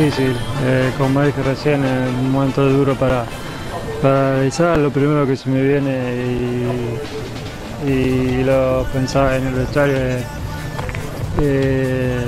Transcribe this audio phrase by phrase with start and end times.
[0.00, 0.34] difícil,
[0.64, 3.26] eh, como dije recién, es un momento duro para,
[4.00, 7.00] para realizar, lo primero que se me viene
[7.86, 9.96] y, lo pensaba en el vestuario
[11.40, 12.24] eh,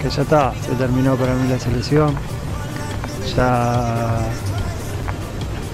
[0.00, 2.14] que ya está, se terminó para mí la selección,
[3.36, 4.18] ya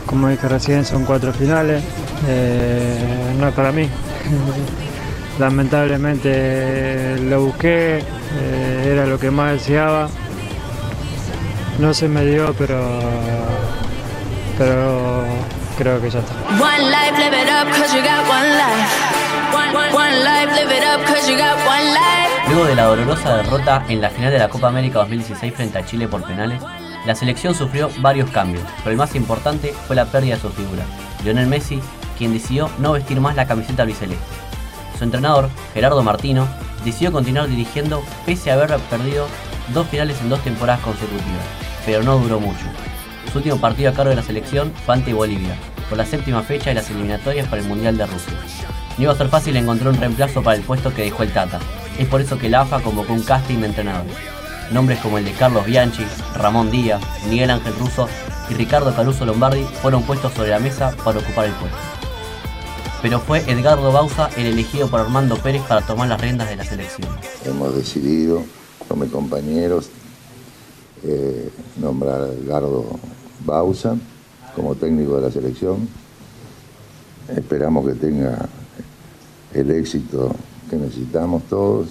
[0.06, 1.84] como dije recién son cuatro finales,
[2.26, 3.88] eh, no es para mí.
[5.38, 10.08] Lamentablemente lo busqué, eh, era lo que más deseaba.
[11.78, 12.76] No se me dio, pero,
[14.58, 15.24] pero
[15.76, 16.34] creo que ya está.
[22.48, 25.86] Luego de la dolorosa derrota en la final de la Copa América 2016 frente a
[25.86, 26.60] Chile por penales,
[27.06, 30.82] la selección sufrió varios cambios, pero el más importante fue la pérdida de su figura,
[31.22, 31.80] Lionel Messi,
[32.16, 34.24] quien decidió no vestir más la camiseta albiceleste.
[34.98, 36.48] Su entrenador, Gerardo Martino,
[36.84, 39.28] decidió continuar dirigiendo pese a haber perdido
[39.72, 41.44] dos finales en dos temporadas consecutivas,
[41.88, 42.66] pero no duró mucho.
[43.32, 45.56] Su último partido a cargo de la selección fue ante Bolivia,
[45.88, 48.34] por la séptima fecha de las eliminatorias para el Mundial de Rusia.
[48.98, 51.58] No iba a ser fácil encontrar un reemplazo para el puesto que dejó el Tata.
[51.98, 54.14] Es por eso que la AFA convocó un casting de entrenadores.
[54.70, 57.00] Nombres como el de Carlos Bianchi, Ramón Díaz,
[57.30, 58.06] Miguel Ángel Russo
[58.50, 61.78] y Ricardo Caruso Lombardi fueron puestos sobre la mesa para ocupar el puesto
[63.00, 66.64] pero fue Edgardo Bauza el elegido por Armando Pérez para tomar las riendas de la
[66.64, 67.08] selección.
[67.44, 68.42] Hemos decidido,
[68.88, 69.88] con compañeros,
[71.04, 72.84] eh, nombrar a Edgardo
[73.44, 73.96] Bauza
[74.54, 75.88] como técnico de la selección.
[77.28, 78.48] Esperamos que tenga
[79.54, 80.34] el éxito
[80.68, 81.88] que necesitamos todos.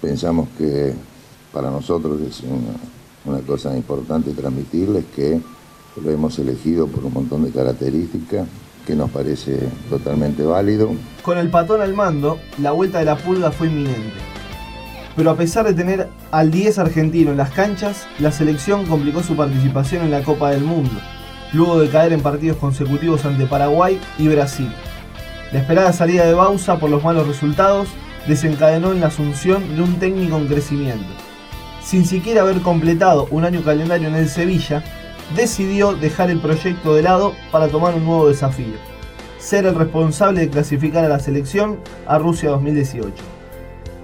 [0.00, 0.94] Pensamos que
[1.52, 2.42] para nosotros es
[3.24, 5.40] una cosa importante transmitirles que
[6.02, 8.46] lo hemos elegido por un montón de características
[8.86, 9.58] que nos parece
[9.90, 10.90] totalmente válido.
[11.22, 14.35] Con el patón al mando, la vuelta de la pulga fue inminente.
[15.16, 19.34] Pero a pesar de tener al 10 argentino en las canchas, la selección complicó su
[19.34, 21.00] participación en la Copa del Mundo,
[21.54, 24.70] luego de caer en partidos consecutivos ante Paraguay y Brasil.
[25.52, 27.88] La esperada salida de Bausa por los malos resultados
[28.28, 31.08] desencadenó en la asunción de un técnico en crecimiento.
[31.82, 34.84] Sin siquiera haber completado un año calendario en el Sevilla,
[35.34, 38.74] decidió dejar el proyecto de lado para tomar un nuevo desafío,
[39.38, 43.35] ser el responsable de clasificar a la selección a Rusia 2018.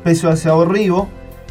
[0.04, 1.08] Pese a ese ahorrivo,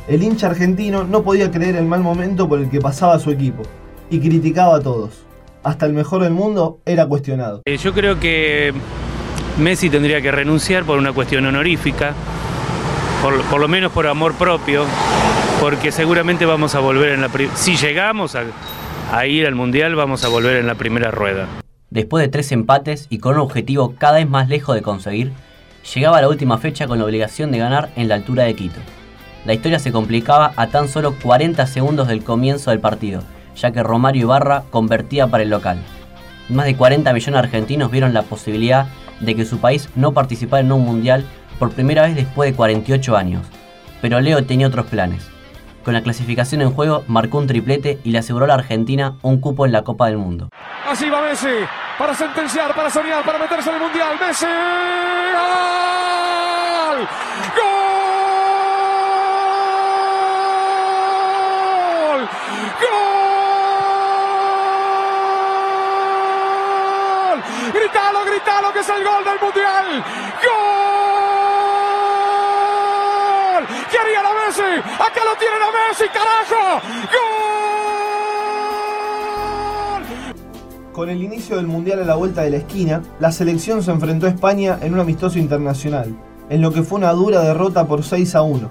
[0.10, 3.64] el hincha argentino no podía creer el mal momento por el que pasaba su equipo
[4.10, 5.24] y criticaba a todos.
[5.64, 7.62] Hasta el mejor del mundo era cuestionado.
[7.66, 8.74] Eh, yo creo que
[9.58, 12.14] Messi tendría que renunciar por una cuestión honorífica,
[13.22, 14.84] por, por lo menos por amor propio,
[15.62, 17.30] porque seguramente vamos a volver en la...
[17.56, 18.44] Si llegamos a,
[19.14, 21.48] a ir al Mundial vamos a volver en la primera rueda.
[21.90, 25.32] Después de tres empates y con un objetivo cada vez más lejos de conseguir,
[25.94, 28.80] llegaba la última fecha con la obligación de ganar en la altura de Quito.
[29.46, 33.24] La historia se complicaba a tan solo 40 segundos del comienzo del partido,
[33.56, 35.80] ya que Romario Ibarra convertía para el local.
[36.50, 38.88] Más de 40 millones de argentinos vieron la posibilidad
[39.20, 41.26] de que su país no participara en un mundial
[41.58, 43.46] por primera vez después de 48 años.
[44.02, 45.28] Pero Leo tenía otros planes.
[45.84, 49.42] Con la clasificación en juego, marcó un triplete y le aseguró a la Argentina un
[49.42, 50.50] cupo en la Copa del Mundo.
[50.88, 51.48] Así va Messi,
[51.98, 54.16] para sentenciar, para soñar, para meterse en el Mundial.
[54.20, 54.46] ¡Messi!
[55.34, 57.08] ¡Gol!
[57.58, 57.72] ¡Gol!
[67.32, 67.72] ¡Gol!
[67.74, 70.04] ¡Gritalo, gritalo que es el gol del Mundial!
[74.52, 76.82] Acá lo tienen a Messi, carajo.
[80.34, 80.92] ¡Gol!
[80.92, 84.26] Con el inicio del Mundial a la vuelta de la esquina, la selección se enfrentó
[84.26, 86.14] a España en un amistoso internacional,
[86.50, 88.70] en lo que fue una dura derrota por 6 a 1,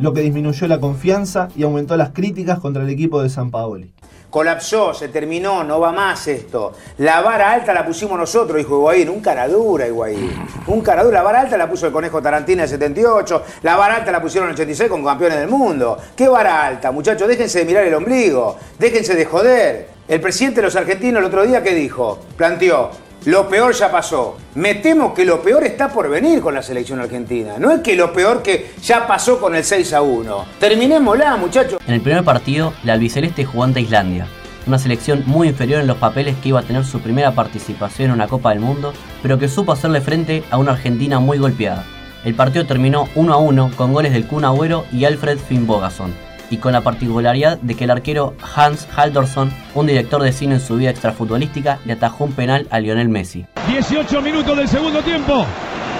[0.00, 3.92] lo que disminuyó la confianza y aumentó las críticas contra el equipo de San Paoli
[4.30, 6.72] colapsó, se terminó, no va más esto.
[6.98, 10.30] La vara alta la pusimos nosotros, dijo Higuaín, un caradura Higuaín.
[10.68, 13.96] Un caradura, la vara alta la puso el Conejo Tarantina en el 78, la vara
[13.96, 15.98] alta la pusieron en el 86 con campeones del mundo.
[16.16, 17.26] ¿Qué vara alta, muchachos?
[17.26, 19.88] Déjense de mirar el ombligo, déjense de joder.
[20.06, 22.20] El presidente de los argentinos el otro día, ¿qué dijo?
[22.36, 22.90] Planteó,
[23.26, 24.36] lo peor ya pasó.
[24.54, 27.54] Me temo que lo peor está por venir con la selección argentina.
[27.58, 30.44] No es que lo peor que ya pasó con el 6 a 1.
[30.58, 31.80] Terminémosla, muchachos.
[31.86, 34.26] En el primer partido, la albiceleste jugó ante Islandia.
[34.66, 38.14] Una selección muy inferior en los papeles que iba a tener su primera participación en
[38.14, 38.92] una Copa del Mundo,
[39.22, 41.84] pero que supo hacerle frente a una Argentina muy golpeada.
[42.24, 44.44] El partido terminó 1 a 1 con goles del Kun
[44.92, 50.22] y Alfred Finnbogason y con la particularidad de que el arquero Hans Haldorsson, un director
[50.22, 53.46] de cine en su vida extrafutbolística, le atajó un penal a Lionel Messi.
[53.68, 55.46] 18 minutos del segundo tiempo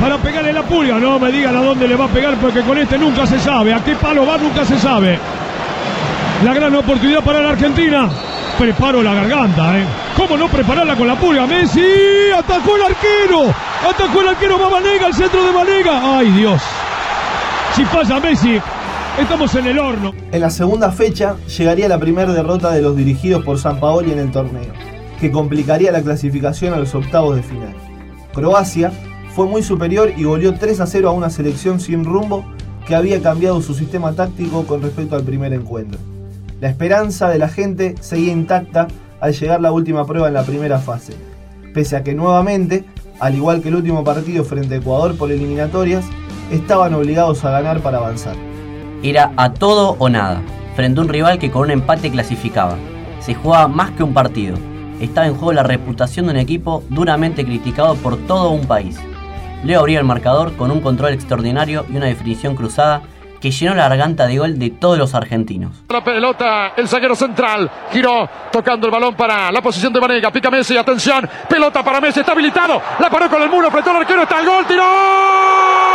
[0.01, 0.99] para pegarle la pulga.
[0.99, 3.73] No me digan a dónde le va a pegar porque con este nunca se sabe.
[3.73, 5.19] A qué palo va nunca se sabe.
[6.45, 8.09] La gran oportunidad para la Argentina.
[8.59, 9.85] Preparo la garganta, ¿eh?
[10.17, 11.47] ¿Cómo no prepararla con la pulga?
[11.47, 13.55] Messi atacó el arquero.
[13.89, 16.19] Atacó el arquero, va Vanega, el centro de Vanega.
[16.19, 16.61] Ay, Dios.
[17.75, 18.61] Si falla Messi,
[19.19, 20.13] estamos en el horno.
[20.33, 24.19] En la segunda fecha llegaría la primera derrota de los dirigidos por San Paoli en
[24.19, 24.73] el torneo,
[25.21, 27.75] que complicaría la clasificación a los octavos de final.
[28.33, 28.93] Croacia
[29.35, 32.45] fue muy superior y goleó 3 a 0 a una selección sin rumbo
[32.87, 35.99] que había cambiado su sistema táctico con respecto al primer encuentro.
[36.61, 38.89] La esperanza de la gente seguía intacta
[39.21, 41.15] al llegar la última prueba en la primera fase,
[41.75, 42.85] pese a que nuevamente,
[43.19, 46.05] al igual que el último partido frente a Ecuador por eliminatorias,
[46.51, 48.50] estaban obligados a ganar para avanzar.
[49.03, 50.43] Era a todo o nada,
[50.77, 52.77] frente a un rival que con un empate clasificaba.
[53.21, 54.59] Se jugaba más que un partido.
[55.01, 59.01] Estaba en juego la reputación de un equipo duramente criticado por todo un país.
[59.65, 63.03] Leo abrió el marcador con un control extraordinario y una definición cruzada
[63.41, 65.83] que llenó la garganta de gol de todos los argentinos.
[65.89, 70.51] La pelota, el zaguero central, giró tocando el balón para la posición de Vanega, pica
[70.51, 74.23] Messi, atención, pelota para Messi, está habilitado, la paró con el muro, apretó el arquero,
[74.23, 75.90] está el gol, tiró.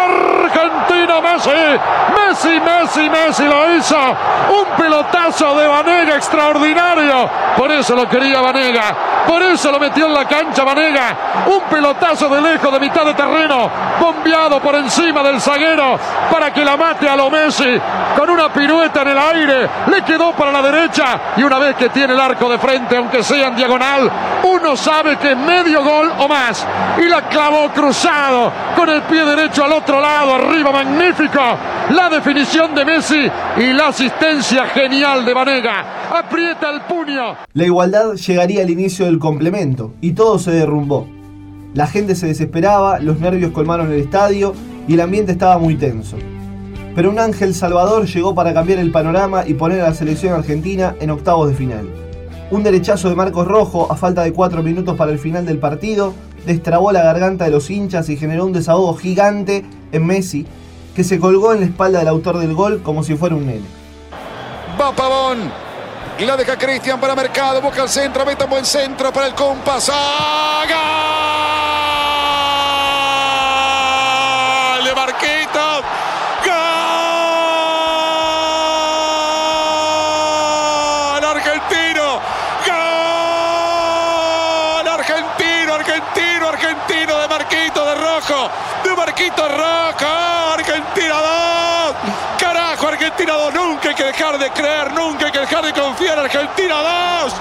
[0.00, 1.80] Argentina Messi,
[2.28, 3.96] Messi, Messi, Messi lo hizo.
[3.96, 7.28] Un pelotazo de Vanega extraordinario.
[7.56, 8.94] Por eso lo quería Vanega.
[9.26, 11.16] Por eso lo metió en la cancha Vanega.
[11.46, 13.70] Un pelotazo de lejos de mitad de terreno.
[14.00, 15.98] Bombeado por encima del zaguero
[16.30, 17.80] para que la mate a lo Messi.
[18.16, 19.68] Con una pirueta en el aire.
[19.88, 21.18] Le quedó para la derecha.
[21.36, 24.10] Y una vez que tiene el arco de frente, aunque sea en diagonal,
[24.44, 26.66] uno sabe que medio gol o más.
[26.98, 30.34] Y la clavó cruzado con el pie derecho al otro lado.
[30.34, 31.40] Arriba, magnífico.
[31.90, 36.08] La definición de Messi y la asistencia genial de Vanega.
[36.16, 37.34] Aprieta el puño.
[37.52, 41.08] La igualdad llegaría al inicio del complemento y todo se derrumbó.
[41.74, 44.54] La gente se desesperaba, los nervios colmaron el estadio
[44.86, 46.16] y el ambiente estaba muy tenso.
[46.94, 50.94] Pero un ángel salvador llegó para cambiar el panorama y poner a la selección argentina
[51.00, 51.88] en octavos de final.
[52.52, 56.14] Un derechazo de Marcos Rojo a falta de 4 minutos para el final del partido
[56.46, 60.46] destrabó la garganta de los hinchas y generó un desahogo gigante en Messi,
[60.94, 63.66] que se colgó en la espalda del autor del gol como si fuera un nene.
[64.80, 65.50] Va Pavón.
[66.18, 67.60] Y la deja Cristian para Mercado.
[67.62, 68.26] Busca el centro.
[68.26, 69.88] Mete un buen centro para el compás.
[69.88, 69.96] ¡Gol!
[74.84, 75.82] De Marquitos.
[76.44, 76.54] ¡Gol!
[81.24, 82.20] Argentino.
[82.66, 82.76] ¡Gol!
[84.88, 88.50] Argentino, argentino, argentino de Marquito de Rojo.
[88.84, 90.06] De Marquito Rojo.
[90.52, 91.94] Argentina 2.
[92.38, 92.88] Carajo,
[93.50, 93.54] Argentina 2.
[93.54, 96.18] Nunca hay que dejar de creer, nunca hay que dejar de confiar.
[96.18, 96.74] Argentina
[97.22, 97.32] 2.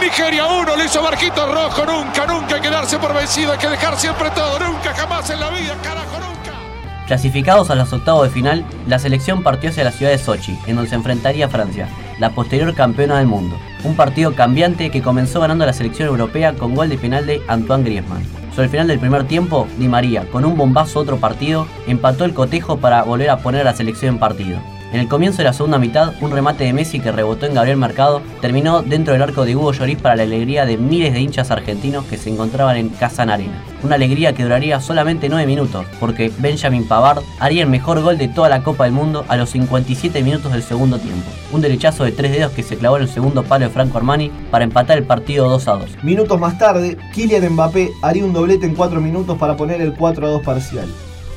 [0.00, 0.76] Nigeria 1.
[0.76, 1.84] Le hizo Marquito Rojo.
[1.84, 3.52] Nunca, nunca hay que darse por vencido.
[3.52, 4.58] Hay que dejar siempre todo.
[4.58, 5.74] Nunca, jamás en la vida.
[5.82, 7.06] Carajo, nunca.
[7.06, 10.76] Clasificados a los octavos de final, la selección partió hacia la ciudad de Sochi, en
[10.76, 11.88] donde se enfrentaría a Francia,
[12.18, 13.58] la posterior campeona del mundo.
[13.84, 17.84] Un partido cambiante que comenzó ganando la selección europea con gol de penal de Antoine
[17.84, 18.24] Griezmann.
[18.50, 22.34] Sobre el final del primer tiempo, Di María, con un bombazo otro partido, empató el
[22.34, 24.58] cotejo para volver a poner a la selección en partido.
[24.90, 27.76] En el comienzo de la segunda mitad, un remate de Messi que rebotó en Gabriel
[27.76, 31.50] Mercado terminó dentro del arco de Hugo Lloris para la alegría de miles de hinchas
[31.50, 33.62] argentinos que se encontraban en Casa Arena.
[33.82, 38.28] Una alegría que duraría solamente 9 minutos, porque Benjamin Pavard haría el mejor gol de
[38.28, 41.28] toda la Copa del Mundo a los 57 minutos del segundo tiempo.
[41.52, 44.30] Un derechazo de tres dedos que se clavó en el segundo palo de Franco Armani
[44.50, 46.02] para empatar el partido 2 a 2.
[46.02, 50.26] Minutos más tarde, Kylian Mbappé haría un doblete en 4 minutos para poner el 4
[50.26, 50.88] a 2 parcial.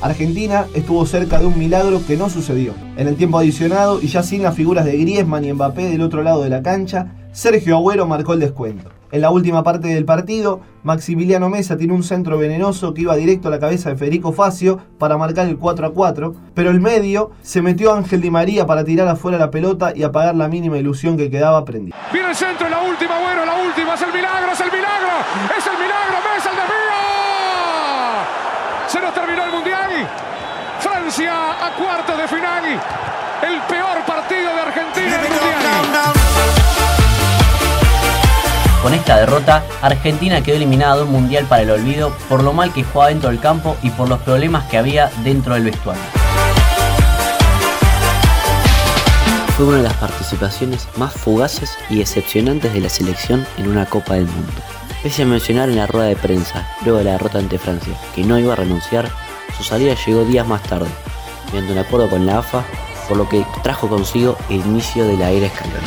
[0.02, 2.74] Argentina estuvo cerca de un milagro que no sucedió.
[2.96, 6.22] En el tiempo adicionado y ya sin las figuras de Griezmann y Mbappé del otro
[6.22, 8.90] lado de la cancha, Sergio Agüero marcó el descuento.
[9.12, 13.46] En la última parte del partido, Maximiliano Mesa tiene un centro venenoso que iba directo
[13.46, 17.30] a la cabeza de Federico Facio para marcar el 4 a 4, pero el medio
[17.42, 21.16] se metió Ángel Di María para tirar afuera la pelota y apagar la mínima ilusión
[21.16, 21.96] que quedaba prendida.
[22.12, 25.08] Viene el centro, la última, bueno, la última, es el milagro, es el milagro,
[25.56, 27.21] es el milagro, Mesa el desvío.
[28.92, 29.90] Se nos terminó el mundial.
[30.78, 31.32] Francia
[31.64, 32.62] a cuartos de final.
[33.42, 36.12] El peor partido de Argentina en el mundial.
[38.82, 42.70] Con esta derrota, Argentina quedó eliminada de un mundial para el olvido por lo mal
[42.74, 46.02] que jugaba dentro del campo y por los problemas que había dentro del vestuario.
[49.56, 54.16] Fue una de las participaciones más fugaces y decepcionantes de la selección en una Copa
[54.16, 54.52] del Mundo.
[55.02, 58.22] Pese a mencionar en la rueda de prensa, luego de la derrota ante Francia, que
[58.22, 59.10] no iba a renunciar,
[59.56, 60.88] su salida llegó días más tarde,
[61.46, 62.64] mediante un acuerdo con la AFA,
[63.08, 65.82] por lo que trajo consigo el inicio de la era escalón.